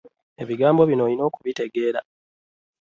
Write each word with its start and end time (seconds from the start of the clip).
Ebigambo 0.41 0.81
bino 0.89 1.01
olina 1.05 1.23
okubitegeera. 1.29 1.99